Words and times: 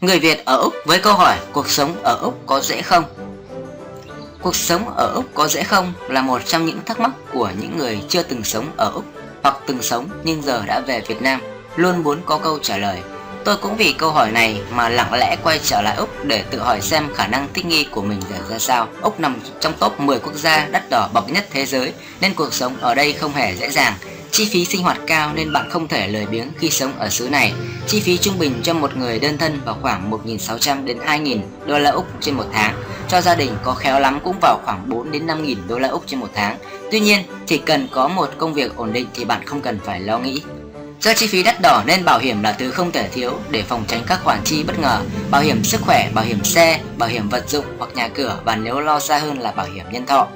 Người 0.00 0.18
Việt 0.18 0.44
ở 0.44 0.56
Úc 0.56 0.74
với 0.84 0.98
câu 0.98 1.14
hỏi, 1.14 1.36
cuộc 1.52 1.68
sống 1.68 1.96
ở 2.02 2.18
Úc 2.22 2.46
có 2.46 2.60
dễ 2.60 2.82
không? 2.82 3.04
Cuộc 4.42 4.56
sống 4.56 4.88
ở 4.96 5.12
Úc 5.14 5.24
có 5.34 5.48
dễ 5.48 5.62
không 5.62 5.92
là 6.08 6.22
một 6.22 6.42
trong 6.46 6.66
những 6.66 6.84
thắc 6.86 7.00
mắc 7.00 7.10
của 7.32 7.50
những 7.60 7.78
người 7.78 8.02
chưa 8.08 8.22
từng 8.22 8.44
sống 8.44 8.72
ở 8.76 8.90
Úc 8.94 9.04
hoặc 9.42 9.56
từng 9.66 9.82
sống 9.82 10.08
nhưng 10.24 10.42
giờ 10.42 10.62
đã 10.66 10.80
về 10.80 11.02
Việt 11.06 11.22
Nam, 11.22 11.40
luôn 11.76 12.02
muốn 12.02 12.20
có 12.26 12.38
câu 12.38 12.58
trả 12.62 12.76
lời. 12.76 13.00
Tôi 13.44 13.56
cũng 13.56 13.76
vì 13.76 13.92
câu 13.92 14.10
hỏi 14.10 14.30
này 14.30 14.62
mà 14.70 14.88
lặng 14.88 15.14
lẽ 15.14 15.36
quay 15.42 15.60
trở 15.64 15.82
lại 15.82 15.96
Úc 15.96 16.24
để 16.24 16.44
tự 16.50 16.58
hỏi 16.58 16.80
xem 16.80 17.14
khả 17.14 17.26
năng 17.26 17.48
thích 17.54 17.66
nghi 17.66 17.84
của 17.84 18.02
mình 18.02 18.20
là 18.30 18.38
ra 18.50 18.58
sao. 18.58 18.88
Úc 19.02 19.20
nằm 19.20 19.36
trong 19.60 19.72
top 19.72 20.00
10 20.00 20.18
quốc 20.18 20.34
gia 20.34 20.66
đắt 20.66 20.90
đỏ 20.90 21.08
bậc 21.12 21.30
nhất 21.30 21.46
thế 21.50 21.66
giới 21.66 21.92
nên 22.20 22.34
cuộc 22.34 22.54
sống 22.54 22.76
ở 22.80 22.94
đây 22.94 23.12
không 23.12 23.32
hề 23.32 23.56
dễ 23.56 23.70
dàng. 23.70 23.94
Chi 24.32 24.48
phí 24.52 24.64
sinh 24.64 24.82
hoạt 24.82 24.98
cao 25.06 25.32
nên 25.34 25.52
bạn 25.52 25.70
không 25.70 25.88
thể 25.88 26.08
lười 26.08 26.26
biếng 26.26 26.48
khi 26.58 26.70
sống 26.70 26.92
ở 26.98 27.08
xứ 27.08 27.28
này. 27.28 27.52
Chi 27.86 28.00
phí 28.00 28.18
trung 28.18 28.38
bình 28.38 28.60
cho 28.62 28.74
một 28.74 28.96
người 28.96 29.18
đơn 29.18 29.38
thân 29.38 29.60
vào 29.64 29.76
khoảng 29.82 30.10
1.600 30.10 30.84
đến 30.84 30.98
2.000 31.06 31.38
đô 31.66 31.78
la 31.78 31.90
Úc 31.90 32.06
trên 32.20 32.34
một 32.34 32.46
tháng. 32.52 32.82
Cho 33.08 33.20
gia 33.20 33.34
đình 33.34 33.50
có 33.62 33.74
khéo 33.74 34.00
lắm 34.00 34.20
cũng 34.24 34.36
vào 34.42 34.60
khoảng 34.64 34.88
4 34.88 35.10
đến 35.12 35.26
5.000 35.26 35.56
đô 35.68 35.78
la 35.78 35.88
Úc 35.88 36.06
trên 36.06 36.20
một 36.20 36.30
tháng. 36.34 36.58
Tuy 36.90 37.00
nhiên, 37.00 37.22
chỉ 37.46 37.58
cần 37.58 37.88
có 37.92 38.08
một 38.08 38.30
công 38.38 38.54
việc 38.54 38.76
ổn 38.76 38.92
định 38.92 39.06
thì 39.14 39.24
bạn 39.24 39.46
không 39.46 39.60
cần 39.60 39.78
phải 39.84 40.00
lo 40.00 40.18
nghĩ. 40.18 40.42
Do 41.00 41.14
chi 41.14 41.26
phí 41.26 41.42
đắt 41.42 41.60
đỏ 41.62 41.82
nên 41.86 42.04
bảo 42.04 42.18
hiểm 42.18 42.42
là 42.42 42.52
thứ 42.52 42.70
không 42.70 42.92
thể 42.92 43.08
thiếu 43.08 43.38
để 43.50 43.62
phòng 43.62 43.84
tránh 43.88 44.02
các 44.06 44.20
khoản 44.24 44.38
chi 44.44 44.62
bất 44.62 44.78
ngờ. 44.78 45.00
Bảo 45.30 45.42
hiểm 45.42 45.64
sức 45.64 45.80
khỏe, 45.80 46.10
bảo 46.14 46.24
hiểm 46.24 46.44
xe, 46.44 46.80
bảo 46.98 47.08
hiểm 47.08 47.28
vật 47.28 47.48
dụng 47.48 47.64
hoặc 47.78 47.90
nhà 47.94 48.08
cửa 48.08 48.38
và 48.44 48.56
nếu 48.56 48.80
lo 48.80 49.00
xa 49.00 49.18
hơn 49.18 49.38
là 49.38 49.52
bảo 49.52 49.66
hiểm 49.74 49.84
nhân 49.92 50.06
thọ. 50.06 50.28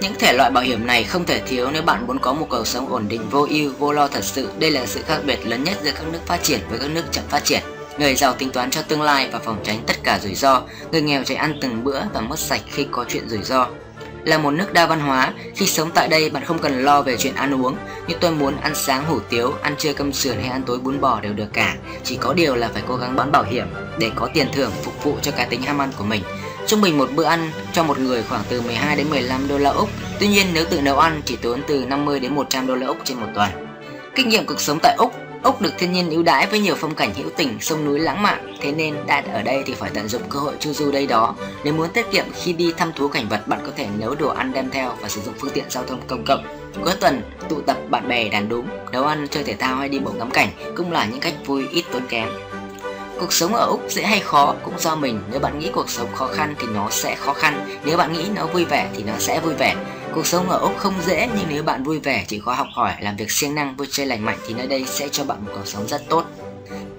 Những 0.00 0.14
thể 0.18 0.32
loại 0.32 0.50
bảo 0.50 0.64
hiểm 0.64 0.86
này 0.86 1.04
không 1.04 1.24
thể 1.24 1.40
thiếu 1.40 1.70
nếu 1.72 1.82
bạn 1.82 2.06
muốn 2.06 2.18
có 2.18 2.32
một 2.32 2.46
cuộc 2.50 2.66
sống 2.66 2.92
ổn 2.92 3.04
định 3.08 3.28
vô 3.30 3.46
ưu, 3.50 3.72
vô 3.78 3.92
lo 3.92 4.08
thật 4.08 4.24
sự. 4.24 4.48
Đây 4.58 4.70
là 4.70 4.86
sự 4.86 5.02
khác 5.06 5.18
biệt 5.26 5.46
lớn 5.46 5.64
nhất 5.64 5.78
giữa 5.82 5.90
các 5.94 6.04
nước 6.12 6.18
phát 6.26 6.42
triển 6.42 6.60
với 6.70 6.78
các 6.78 6.90
nước 6.90 7.04
chậm 7.12 7.24
phát 7.28 7.44
triển. 7.44 7.62
Người 7.98 8.14
giàu 8.14 8.34
tính 8.34 8.50
toán 8.50 8.70
cho 8.70 8.82
tương 8.82 9.02
lai 9.02 9.28
và 9.32 9.38
phòng 9.38 9.60
tránh 9.64 9.80
tất 9.86 9.96
cả 10.02 10.18
rủi 10.18 10.34
ro, 10.34 10.62
người 10.92 11.02
nghèo 11.02 11.24
chỉ 11.24 11.34
ăn 11.34 11.58
từng 11.60 11.84
bữa 11.84 12.00
và 12.14 12.20
mất 12.20 12.38
sạch 12.38 12.60
khi 12.70 12.86
có 12.90 13.04
chuyện 13.08 13.28
rủi 13.28 13.42
ro. 13.42 13.66
Là 14.24 14.38
một 14.38 14.50
nước 14.50 14.72
đa 14.72 14.86
văn 14.86 15.00
hóa, 15.00 15.32
khi 15.54 15.66
sống 15.66 15.90
tại 15.94 16.08
đây 16.08 16.30
bạn 16.30 16.44
không 16.44 16.58
cần 16.58 16.84
lo 16.84 17.02
về 17.02 17.16
chuyện 17.16 17.34
ăn 17.34 17.62
uống, 17.62 17.76
như 18.06 18.14
tôi 18.20 18.30
muốn 18.30 18.56
ăn 18.60 18.74
sáng 18.74 19.04
hủ 19.04 19.20
tiếu, 19.30 19.54
ăn 19.62 19.74
trưa 19.78 19.92
cơm 19.92 20.12
sườn 20.12 20.36
hay 20.36 20.48
ăn 20.48 20.62
tối 20.62 20.78
bún 20.78 21.00
bò 21.00 21.20
đều 21.20 21.32
được 21.32 21.48
cả. 21.52 21.76
Chỉ 22.04 22.16
có 22.16 22.34
điều 22.34 22.54
là 22.54 22.70
phải 22.72 22.82
cố 22.88 22.96
gắng 22.96 23.16
bán 23.16 23.32
bảo 23.32 23.44
hiểm 23.44 23.66
để 23.98 24.10
có 24.14 24.28
tiền 24.34 24.46
thưởng 24.52 24.72
phục 24.82 25.04
vụ 25.04 25.16
cho 25.22 25.30
cá 25.32 25.44
tính 25.44 25.62
ham 25.62 25.80
ăn 25.80 25.92
của 25.98 26.04
mình. 26.04 26.22
Trung 26.66 26.80
bình 26.80 26.98
một 26.98 27.08
bữa 27.14 27.24
ăn 27.24 27.50
cho 27.72 27.82
một 27.82 27.98
người 27.98 28.22
khoảng 28.22 28.42
từ 28.48 28.60
12 28.60 28.96
đến 28.96 29.10
15 29.10 29.48
đô 29.48 29.58
la 29.58 29.70
Úc. 29.70 29.88
Tuy 30.20 30.28
nhiên 30.28 30.46
nếu 30.52 30.64
tự 30.70 30.80
nấu 30.80 30.98
ăn 30.98 31.22
chỉ 31.24 31.36
tốn 31.36 31.60
từ 31.66 31.84
50 31.84 32.20
đến 32.20 32.34
100 32.34 32.66
đô 32.66 32.74
la 32.74 32.86
Úc 32.86 32.96
trên 33.04 33.20
một 33.20 33.26
tuần. 33.34 33.50
Kinh 34.14 34.28
nghiệm 34.28 34.46
cuộc 34.46 34.60
sống 34.60 34.78
tại 34.82 34.96
Úc 34.98 35.12
Úc 35.42 35.62
được 35.62 35.72
thiên 35.78 35.92
nhiên 35.92 36.10
ưu 36.10 36.22
đãi 36.22 36.46
với 36.46 36.60
nhiều 36.60 36.74
phong 36.78 36.94
cảnh 36.94 37.14
hữu 37.14 37.30
tình, 37.36 37.60
sông 37.60 37.84
núi 37.84 37.98
lãng 37.98 38.22
mạn, 38.22 38.56
thế 38.60 38.72
nên 38.72 38.94
đã 39.06 39.22
ở 39.32 39.42
đây 39.42 39.62
thì 39.66 39.74
phải 39.74 39.90
tận 39.94 40.08
dụng 40.08 40.22
cơ 40.28 40.38
hội 40.38 40.54
chu 40.60 40.72
du 40.72 40.92
đây 40.92 41.06
đó. 41.06 41.34
Nếu 41.64 41.74
muốn 41.74 41.88
tiết 41.88 42.10
kiệm 42.10 42.24
khi 42.34 42.52
đi 42.52 42.72
thăm 42.76 42.92
thú 42.92 43.08
cảnh 43.08 43.28
vật, 43.28 43.48
bạn 43.48 43.60
có 43.66 43.72
thể 43.76 43.86
nấu 43.98 44.14
đồ 44.14 44.28
ăn 44.28 44.52
đem 44.52 44.70
theo 44.70 44.92
và 45.00 45.08
sử 45.08 45.20
dụng 45.20 45.34
phương 45.38 45.50
tiện 45.50 45.64
giao 45.68 45.84
thông 45.84 46.00
công 46.06 46.24
cộng. 46.24 46.44
Cuối 46.82 46.92
tuần, 47.00 47.22
tụ 47.48 47.60
tập 47.60 47.76
bạn 47.90 48.08
bè 48.08 48.28
đàn 48.28 48.48
đúng, 48.48 48.68
nấu 48.92 49.04
ăn, 49.04 49.26
chơi 49.30 49.44
thể 49.44 49.54
thao 49.54 49.76
hay 49.76 49.88
đi 49.88 49.98
bộ 49.98 50.12
ngắm 50.12 50.30
cảnh 50.30 50.48
cũng 50.76 50.92
là 50.92 51.06
những 51.06 51.20
cách 51.20 51.34
vui 51.46 51.68
ít 51.72 51.84
tốn 51.92 52.02
kém. 52.08 52.28
Cuộc 53.20 53.32
sống 53.32 53.54
ở 53.54 53.66
Úc 53.66 53.82
dễ 53.88 54.02
hay 54.02 54.20
khó 54.20 54.54
cũng 54.64 54.78
do 54.78 54.96
mình 54.96 55.20
Nếu 55.30 55.40
bạn 55.40 55.58
nghĩ 55.58 55.70
cuộc 55.72 55.90
sống 55.90 56.08
khó 56.14 56.26
khăn 56.26 56.54
thì 56.58 56.66
nó 56.74 56.90
sẽ 56.90 57.14
khó 57.14 57.32
khăn 57.32 57.78
Nếu 57.84 57.96
bạn 57.96 58.12
nghĩ 58.12 58.24
nó 58.34 58.46
vui 58.46 58.64
vẻ 58.64 58.90
thì 58.96 59.02
nó 59.02 59.12
sẽ 59.18 59.40
vui 59.40 59.54
vẻ 59.54 59.76
Cuộc 60.16 60.26
sống 60.26 60.50
ở 60.50 60.58
Úc 60.58 60.78
không 60.78 60.94
dễ 61.06 61.28
nhưng 61.36 61.46
nếu 61.48 61.62
bạn 61.62 61.84
vui 61.84 61.98
vẻ 61.98 62.24
chỉ 62.28 62.40
có 62.44 62.52
học 62.52 62.66
hỏi, 62.72 62.92
làm 63.00 63.16
việc 63.16 63.30
siêng 63.30 63.54
năng, 63.54 63.76
vui 63.76 63.86
chơi 63.90 64.06
lành 64.06 64.24
mạnh 64.24 64.38
thì 64.46 64.54
nơi 64.54 64.66
đây 64.66 64.84
sẽ 64.86 65.08
cho 65.08 65.24
bạn 65.24 65.44
một 65.44 65.50
cuộc 65.54 65.66
sống 65.66 65.88
rất 65.88 66.02
tốt. 66.08 66.24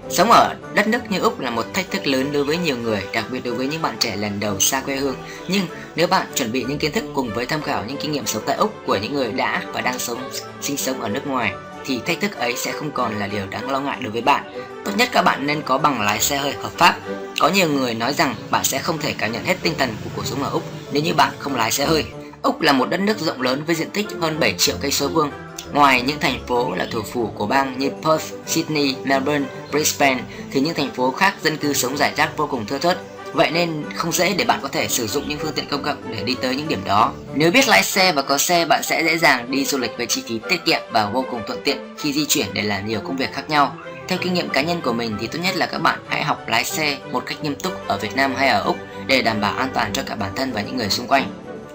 Sống 0.09 0.32
ở 0.32 0.56
đất 0.74 0.88
nước 0.88 1.00
như 1.09 1.20
Úc 1.20 1.40
là 1.40 1.50
một 1.50 1.74
thách 1.74 1.92
thức 1.92 2.08
lớn 2.08 2.31
đối 2.31 2.44
với 2.44 2.58
nhiều 2.58 2.78
người, 2.78 3.04
đặc 3.14 3.26
biệt 3.31 3.42
đối 3.44 3.53
với 3.53 3.68
những 3.68 3.81
bạn 3.81 3.96
trẻ 4.00 4.16
lần 4.16 4.40
đầu 4.40 4.59
xa 4.59 4.81
quê 4.81 4.96
hương. 4.96 5.16
Nhưng 5.47 5.66
nếu 5.96 6.08
bạn 6.08 6.28
chuẩn 6.36 6.52
bị 6.52 6.64
những 6.64 6.78
kiến 6.78 6.91
thức 6.91 7.03
cùng 7.14 7.34
với 7.34 7.46
tham 7.46 7.62
khảo 7.62 7.84
những 7.88 7.97
kinh 7.97 8.12
nghiệm 8.12 8.25
sống 8.25 8.44
tại 8.46 8.56
Úc 8.56 8.74
của 8.86 8.97
những 8.97 9.14
người 9.14 9.31
đã 9.31 9.64
và 9.74 9.81
đang 9.81 10.00
sống 10.00 10.30
sinh 10.62 10.78
sống 10.78 11.02
ở 11.02 11.09
nước 11.09 11.28
ngoài 11.28 11.53
thì 11.88 12.00
thách 12.06 12.20
thức 12.22 12.36
ấy 12.36 12.56
sẽ 12.58 12.72
không 12.72 12.92
còn 12.92 13.20
là 13.20 13.28
điều 13.28 13.48
đáng 13.48 13.70
lo 13.70 13.80
ngại 13.80 13.98
đối 14.02 14.12
với 14.12 14.22
bạn. 14.22 14.44
Tốt 14.86 14.92
nhất 14.98 15.09
các 15.12 15.22
bạn 15.22 15.48
nên 15.48 15.62
có 15.62 15.78
bằng 15.78 16.02
lái 16.02 16.22
xe 16.22 16.38
hơi 16.38 16.53
hợp 16.53 16.72
pháp. 16.78 16.96
Có 17.40 17.50
nhiều 17.50 17.70
người 17.70 17.94
nói 17.94 18.14
rằng 18.14 18.36
bạn 18.52 18.64
sẽ 18.64 18.80
không 18.80 18.98
thể 18.98 19.16
cảm 19.18 19.31
nhận 19.31 19.46
hết 19.46 19.58
tinh 19.62 19.74
thần 19.78 19.90
của 20.03 20.09
cuộc 20.16 20.26
sống 20.26 20.44
ở 20.44 20.50
Úc 20.50 20.64
nếu 20.92 21.03
như 21.03 21.14
bạn 21.14 21.34
không 21.40 21.56
lái 21.56 21.72
xe 21.72 21.86
hơi. 21.86 22.06
Úc 22.42 22.62
là 22.62 22.74
một 22.74 22.90
đất 22.90 23.00
nước 23.00 23.20
rộng 23.20 23.42
lớn 23.42 23.64
với 23.66 23.76
diện 23.76 23.90
tích 23.90 24.08
hơn 24.22 24.40
7 24.40 24.56
triệu 24.58 24.76
cây 24.81 24.92
số 24.92 25.08
vuông. 25.08 25.31
Ngoài 25.74 26.02
những 26.02 26.20
thành 26.20 26.40
phố 26.47 26.74
là 26.76 26.88
thủ 26.92 27.02
phủ 27.02 27.31
của 27.36 27.46
bang 27.46 27.80
như 27.80 27.90
Perth, 27.90 28.34
Sydney, 28.47 28.96
Melbourne, 29.03 29.46
Brisbane 29.72 30.22
thì 30.52 30.62
những 30.62 30.74
thành 30.74 30.92
phố 30.92 31.12
khác 31.12 31.36
dân 31.44 31.58
cư 31.58 31.74
sống 31.74 31.97
rải 31.97 32.14
rác 32.16 32.38
vô 32.38 32.47
cùng 32.47 32.66
thưa 32.66 32.78
thớt. 32.78 32.97
Vậy 33.38 33.52
nên 33.52 33.84
không 33.96 34.12
dễ 34.12 34.34
để 34.34 34.46
bạn 34.46 34.59
có 34.62 34.68
thể 34.68 34.88
sử 34.88 35.08
dụng 35.08 35.30
những 35.30 35.40
phương 35.40 35.53
tiện 35.56 35.68
công 35.68 35.84
cộng 35.84 35.98
để 36.12 36.24
đi 36.24 36.36
tới 36.42 36.56
những 36.56 36.68
điểm 36.68 36.81
đó. 36.86 37.12
Nếu 37.36 37.52
biết 37.52 37.68
lái 37.68 37.84
xe 37.84 38.12
và 38.12 38.22
có 38.22 38.38
xe, 38.38 38.66
bạn 38.66 38.84
sẽ 38.84 39.03
dễ 39.03 39.18
dàng 39.18 39.52
đi 39.52 39.66
du 39.66 39.78
lịch 39.78 39.92
với 39.98 40.06
chi 40.06 40.24
phí 40.28 40.40
tiết 40.50 40.66
kiệm 40.66 40.81
và 40.92 41.09
vô 41.09 41.25
cùng 41.31 41.42
thuận 41.47 41.62
tiện 41.64 41.78
khi 41.97 42.14
di 42.14 42.26
chuyển 42.26 42.47
để 42.53 42.62
làm 42.62 42.88
nhiều 42.88 43.00
công 43.00 43.18
việc 43.18 43.34
khác 43.34 43.50
nhau. 43.50 43.76
Theo 44.08 44.20
kinh 44.22 44.34
nghiệm 44.34 44.50
cá 44.50 44.62
nhân 44.62 44.81
của 44.81 44.94
mình 44.94 45.18
thì 45.20 45.28
tốt 45.28 45.40
nhất 45.44 45.56
là 45.56 45.66
các 45.66 45.81
bạn 45.81 46.00
hãy 46.08 46.24
học 46.24 46.47
lái 46.47 46.66
xe 46.66 46.97
một 47.12 47.24
cách 47.26 47.44
nghiêm 47.44 47.56
túc 47.56 47.88
ở 47.88 47.97
Việt 47.97 48.16
Nam 48.16 48.34
hay 48.36 48.50
ở 48.50 48.62
Úc 48.62 48.78
để 49.08 49.22
đảm 49.22 49.42
bảo 49.42 49.53
an 49.58 49.70
toàn 49.74 49.94
cho 49.94 50.03
cả 50.06 50.16
bản 50.16 50.31
thân 50.36 50.52
và 50.53 50.62
những 50.62 50.78
người 50.78 50.90
xung 50.90 51.08
quanh. 51.08 51.26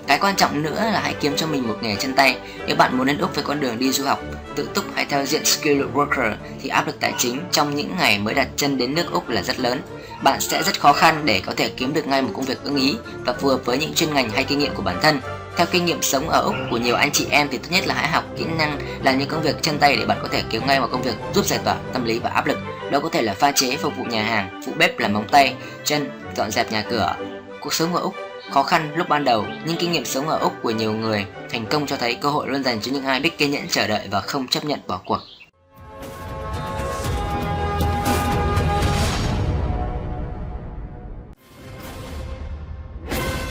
Cái 0.06 0.18
quan 0.18 0.36
trọng 0.36 0.62
nữa 0.62 0.80
là 0.92 1.00
hãy 1.00 1.14
kiếm 1.20 1.32
cho 1.36 1.46
mình 1.46 1.68
một 1.68 1.76
nghề 1.82 1.96
chân 1.96 2.14
tay. 2.14 2.36
Nếu 2.66 2.76
bạn 2.76 2.98
muốn 2.98 3.06
đến 3.06 3.18
Úc 3.18 3.34
với 3.34 3.44
con 3.44 3.60
đường 3.60 3.78
đi 3.78 3.92
du 3.92 4.04
học, 4.04 4.22
tự 4.56 4.68
túc 4.74 4.84
hay 4.94 5.04
theo 5.04 5.26
diện 5.26 5.44
skilled 5.44 5.86
worker 5.94 6.34
thì 6.62 6.68
áp 6.68 6.86
lực 6.86 7.00
tài 7.00 7.14
chính 7.18 7.40
trong 7.50 7.76
những 7.76 7.96
ngày 7.98 8.18
mới 8.18 8.34
đặt 8.34 8.48
chân 8.56 8.78
đến 8.78 8.94
nước 8.94 9.12
Úc 9.12 9.28
là 9.28 9.42
rất 9.42 9.60
lớn. 9.60 9.80
Bạn 10.22 10.40
sẽ 10.40 10.62
rất 10.62 10.80
khó 10.80 10.92
khăn 10.92 11.22
để 11.24 11.42
có 11.46 11.52
thể 11.56 11.68
kiếm 11.68 11.92
được 11.92 12.06
ngay 12.06 12.22
một 12.22 12.30
công 12.34 12.44
việc 12.44 12.62
ưng 12.62 12.76
ý 12.76 12.96
và 13.24 13.32
phù 13.32 13.48
hợp 13.48 13.60
với 13.64 13.78
những 13.78 13.94
chuyên 13.94 14.14
ngành 14.14 14.30
hay 14.30 14.44
kinh 14.44 14.58
nghiệm 14.58 14.74
của 14.74 14.82
bản 14.82 14.98
thân. 15.02 15.20
Theo 15.56 15.66
kinh 15.70 15.84
nghiệm 15.84 16.02
sống 16.02 16.28
ở 16.28 16.40
Úc 16.40 16.54
của 16.70 16.76
nhiều 16.76 16.96
anh 16.96 17.10
chị 17.12 17.26
em 17.30 17.48
thì 17.50 17.58
tốt 17.58 17.68
nhất 17.70 17.86
là 17.86 17.94
hãy 17.94 18.08
học 18.08 18.24
kỹ 18.38 18.44
năng 18.58 18.78
làm 19.04 19.18
những 19.18 19.28
công 19.28 19.42
việc 19.42 19.62
chân 19.62 19.78
tay 19.78 19.96
để 19.96 20.04
bạn 20.04 20.18
có 20.22 20.28
thể 20.28 20.42
kiếm 20.50 20.66
ngay 20.66 20.80
một 20.80 20.88
công 20.92 21.02
việc 21.02 21.14
giúp 21.34 21.46
giải 21.46 21.60
tỏa 21.64 21.76
tâm 21.92 22.04
lý 22.04 22.18
và 22.18 22.30
áp 22.30 22.46
lực. 22.46 22.58
Đó 22.90 23.00
có 23.00 23.08
thể 23.08 23.22
là 23.22 23.34
pha 23.34 23.52
chế, 23.52 23.76
phục 23.76 23.96
vụ 23.96 24.04
nhà 24.04 24.24
hàng, 24.24 24.62
phụ 24.66 24.72
bếp 24.78 24.98
làm 24.98 25.12
móng 25.12 25.28
tay, 25.30 25.54
chân, 25.84 26.10
dọn 26.36 26.50
dẹp 26.50 26.72
nhà 26.72 26.84
cửa. 26.90 27.14
Cuộc 27.60 27.74
sống 27.74 27.94
ở 27.94 28.00
Úc 28.00 28.14
khó 28.52 28.62
khăn 28.62 28.92
lúc 28.94 29.08
ban 29.08 29.24
đầu 29.24 29.46
nhưng 29.66 29.76
kinh 29.76 29.92
nghiệm 29.92 30.04
sống 30.04 30.28
ở 30.28 30.38
Úc 30.38 30.52
của 30.62 30.70
nhiều 30.70 30.92
người 30.92 31.26
thành 31.50 31.66
công 31.66 31.86
cho 31.86 31.96
thấy 31.96 32.14
cơ 32.14 32.30
hội 32.30 32.48
luôn 32.48 32.64
dành 32.64 32.80
cho 32.80 32.92
những 32.92 33.04
ai 33.04 33.20
biết 33.20 33.38
kiên 33.38 33.50
nhẫn 33.50 33.68
chờ 33.68 33.86
đợi 33.86 34.08
và 34.10 34.20
không 34.20 34.48
chấp 34.48 34.64
nhận 34.64 34.80
bỏ 34.86 35.00
cuộc. 35.04 35.18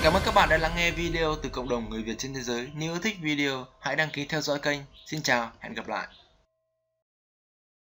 Cảm 0.03 0.13
ơn 0.13 0.21
các 0.25 0.33
bạn 0.35 0.49
đã 0.49 0.57
lắng 0.57 0.71
nghe 0.75 0.91
video 0.91 1.35
từ 1.43 1.49
cộng 1.49 1.69
đồng 1.69 1.89
người 1.89 2.03
Việt 2.03 2.15
trên 2.17 2.33
thế 2.33 2.41
giới. 2.41 2.67
Nếu 2.73 2.93
yêu 2.93 2.99
thích 3.03 3.17
video, 3.21 3.65
hãy 3.79 3.95
đăng 3.95 4.09
ký 4.09 4.25
theo 4.25 4.41
dõi 4.41 4.59
kênh. 4.59 4.79
Xin 5.05 5.21
chào, 5.21 5.51
hẹn 5.59 5.73
gặp 5.73 5.87
lại. 5.87 6.07